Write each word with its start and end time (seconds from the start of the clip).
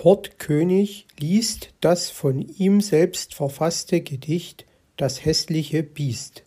Kurt 0.00 0.38
König 0.38 1.08
liest 1.18 1.70
das 1.80 2.08
von 2.08 2.40
ihm 2.40 2.80
selbst 2.80 3.34
verfasste 3.34 4.00
Gedicht 4.00 4.64
Das 4.96 5.24
hässliche 5.24 5.82
Biest. 5.82 6.44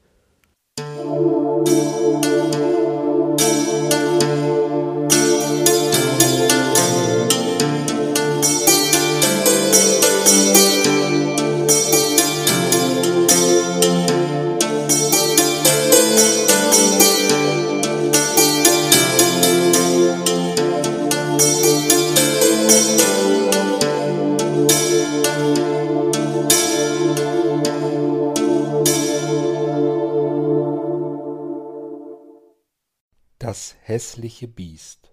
Das 33.52 33.76
hässliche 33.82 34.48
Biest 34.48 35.12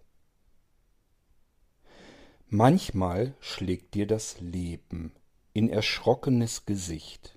Manchmal 2.46 3.34
schlägt 3.40 3.94
dir 3.94 4.06
das 4.06 4.40
Leben 4.40 5.12
in 5.54 5.68
erschrockenes 5.68 6.64
Gesicht. 6.64 7.36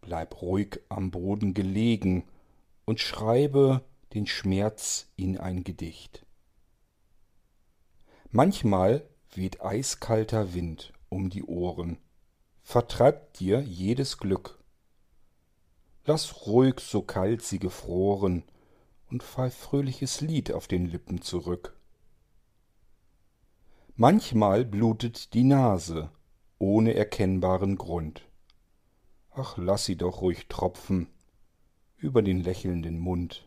Bleib 0.00 0.42
ruhig 0.42 0.80
am 0.88 1.12
Boden 1.12 1.54
gelegen 1.54 2.24
und 2.84 2.98
schreibe 2.98 3.84
den 4.12 4.26
Schmerz 4.26 5.06
in 5.14 5.38
ein 5.38 5.62
Gedicht. 5.62 6.26
Manchmal 8.32 9.08
weht 9.32 9.62
eiskalter 9.62 10.52
Wind 10.52 10.92
um 11.10 11.30
die 11.30 11.44
Ohren, 11.44 11.98
vertreibt 12.64 13.38
dir 13.38 13.60
jedes 13.60 14.18
Glück. 14.18 14.58
Lass 16.06 16.44
ruhig 16.48 16.80
so 16.80 17.02
kalt 17.02 17.42
sie 17.42 17.60
gefroren 17.60 18.42
und 19.12 19.22
pfeif 19.22 19.54
fröhliches 19.54 20.22
Lied 20.22 20.52
auf 20.52 20.66
den 20.66 20.86
Lippen 20.86 21.20
zurück. 21.20 21.76
Manchmal 23.94 24.64
blutet 24.64 25.34
die 25.34 25.44
Nase, 25.44 26.10
ohne 26.58 26.94
erkennbaren 26.94 27.76
Grund. 27.76 28.26
Ach, 29.30 29.58
lass 29.58 29.84
sie 29.84 29.96
doch 29.96 30.22
ruhig 30.22 30.48
tropfen 30.48 31.08
über 31.98 32.22
den 32.22 32.42
lächelnden 32.42 32.98
Mund. 32.98 33.46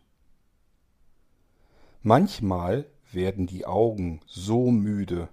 Manchmal 2.03 2.85
werden 3.11 3.47
die 3.47 3.65
Augen 3.65 4.21
so 4.27 4.69
müde, 4.69 5.29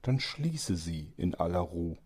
dann 0.00 0.18
schließe 0.18 0.76
sie 0.76 1.12
in 1.18 1.34
aller 1.34 1.60
Ruh. 1.60 1.96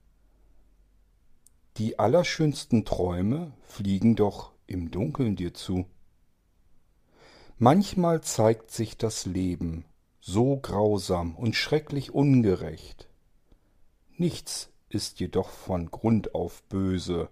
Die 1.77 1.99
allerschönsten 1.99 2.85
Träume 2.85 3.53
fliegen 3.63 4.17
doch 4.17 4.53
im 4.67 4.91
Dunkeln 4.91 5.37
dir 5.37 5.55
zu. 5.55 5.87
Manchmal 7.65 8.23
zeigt 8.23 8.73
sich 8.73 8.97
das 8.97 9.25
Leben 9.25 9.85
so 10.19 10.57
grausam 10.57 11.37
und 11.37 11.55
schrecklich 11.55 12.11
ungerecht. 12.13 13.09
Nichts 14.17 14.73
ist 14.89 15.21
jedoch 15.21 15.49
von 15.49 15.89
Grund 15.93 16.35
auf 16.35 16.65
böse, 16.65 17.29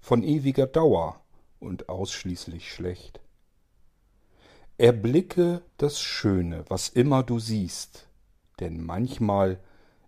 von 0.00 0.22
ewiger 0.22 0.66
Dauer 0.66 1.20
und 1.60 1.90
ausschließlich 1.90 2.72
schlecht. 2.72 3.20
Erblicke 4.78 5.60
das 5.76 6.00
Schöne, 6.00 6.64
was 6.68 6.88
immer 6.88 7.22
du 7.22 7.38
siehst, 7.38 8.08
denn 8.60 8.82
manchmal 8.82 9.60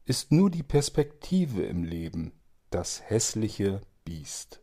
ist 0.07 0.33
nur 0.33 0.51
die 0.51 0.63
Perspektive 0.63 1.63
im 1.67 1.85
Leben 1.85 2.33
das 2.71 3.03
hässliche 3.03 3.83
Biest. 4.07 4.63